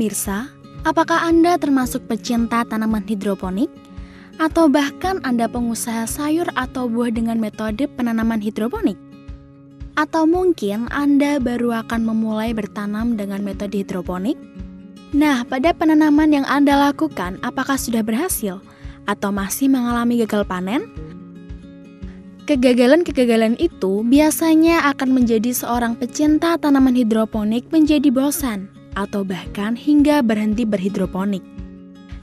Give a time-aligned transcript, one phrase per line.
[0.00, 0.48] Pemirsa,
[0.88, 3.68] apakah Anda termasuk pecinta tanaman hidroponik?
[4.40, 8.96] Atau bahkan Anda pengusaha sayur atau buah dengan metode penanaman hidroponik?
[10.00, 14.40] Atau mungkin Anda baru akan memulai bertanam dengan metode hidroponik?
[15.12, 18.56] Nah, pada penanaman yang Anda lakukan, apakah sudah berhasil?
[19.04, 20.88] Atau masih mengalami gagal panen?
[22.48, 30.66] Kegagalan-kegagalan itu biasanya akan menjadi seorang pecinta tanaman hidroponik menjadi bosan atau bahkan hingga berhenti
[30.66, 31.42] berhidroponik.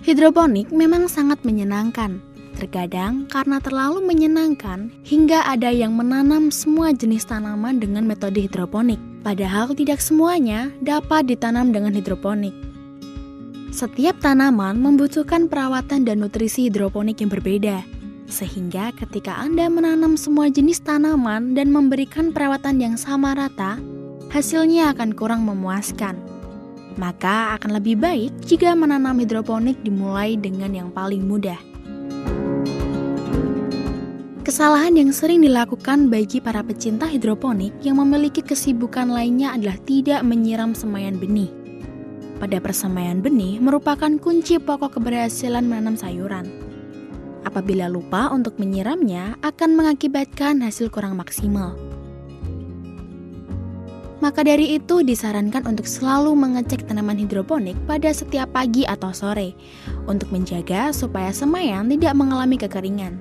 [0.07, 2.23] Hidroponik memang sangat menyenangkan,
[2.55, 9.76] terkadang karena terlalu menyenangkan hingga ada yang menanam semua jenis tanaman dengan metode hidroponik, padahal
[9.76, 12.55] tidak semuanya dapat ditanam dengan hidroponik.
[13.70, 17.84] Setiap tanaman membutuhkan perawatan dan nutrisi hidroponik yang berbeda,
[18.26, 23.77] sehingga ketika Anda menanam semua jenis tanaman dan memberikan perawatan yang sama rata,
[24.34, 26.37] hasilnya akan kurang memuaskan.
[26.98, 31.57] Maka akan lebih baik jika menanam hidroponik dimulai dengan yang paling mudah.
[34.41, 40.71] Kesalahan yang sering dilakukan bagi para pecinta hidroponik yang memiliki kesibukan lainnya adalah tidak menyiram
[40.71, 41.51] semaian benih.
[42.39, 46.48] Pada persemaian benih merupakan kunci pokok keberhasilan menanam sayuran.
[47.43, 51.76] Apabila lupa untuk menyiramnya, akan mengakibatkan hasil kurang maksimal.
[54.27, 59.55] Maka dari itu disarankan untuk selalu mengecek tanaman hidroponik pada setiap pagi atau sore
[60.03, 63.15] untuk menjaga supaya semaian tidak mengalami kekeringan.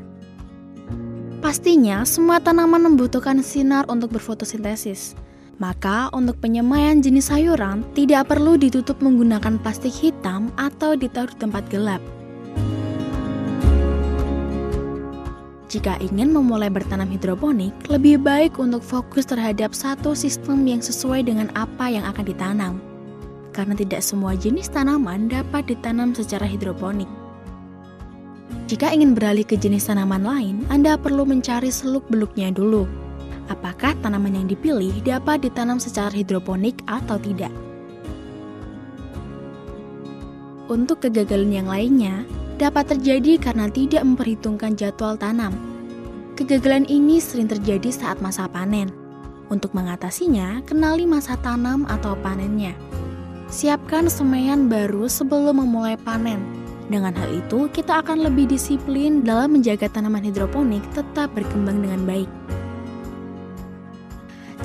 [1.39, 5.15] Pastinya semua tanaman membutuhkan sinar untuk berfotosintesis.
[5.63, 11.63] Maka untuk penyemaian jenis sayuran tidak perlu ditutup menggunakan plastik hitam atau ditaruh di tempat
[11.71, 12.03] gelap.
[15.77, 21.53] Jika ingin memulai bertanam hidroponik, lebih baik untuk fokus terhadap satu sistem yang sesuai dengan
[21.53, 22.75] apa yang akan ditanam.
[23.53, 27.05] Karena tidak semua jenis tanaman dapat ditanam secara hidroponik.
[28.73, 32.89] Jika ingin beralih ke jenis tanaman lain, Anda perlu mencari seluk-beluknya dulu.
[33.53, 37.53] Apakah tanaman yang dipilih dapat ditanam secara hidroponik atau tidak?
[40.73, 42.25] Untuk kegagalan yang lainnya,
[42.57, 45.53] dapat terjadi karena tidak memperhitungkan jadwal tanam.
[46.37, 48.93] Kegagalan ini sering terjadi saat masa panen.
[49.49, 52.75] Untuk mengatasinya, kenali masa tanam atau panennya.
[53.47, 56.43] Siapkan semaian baru sebelum memulai panen.
[56.91, 62.31] Dengan hal itu, kita akan lebih disiplin dalam menjaga tanaman hidroponik tetap berkembang dengan baik.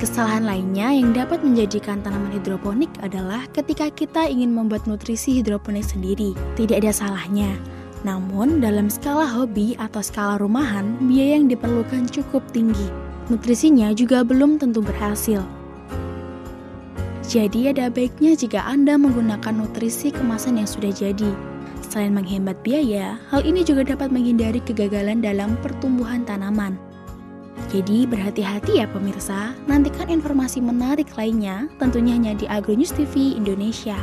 [0.02, 6.34] Kesalahan lainnya yang dapat menjadikan tanaman hidroponik adalah ketika kita ingin membuat nutrisi hidroponik sendiri.
[6.58, 7.54] Tidak ada salahnya,
[8.02, 12.90] namun, dalam skala hobi atau skala rumahan, biaya yang diperlukan cukup tinggi.
[13.30, 15.46] Nutrisinya juga belum tentu berhasil.
[17.22, 21.30] Jadi, ada baiknya jika Anda menggunakan nutrisi kemasan yang sudah jadi.
[21.86, 26.74] Selain menghemat biaya, hal ini juga dapat menghindari kegagalan dalam pertumbuhan tanaman.
[27.70, 33.96] Jadi berhati-hati ya pemirsa, nantikan informasi menarik lainnya tentunya hanya di Agronews TV Indonesia.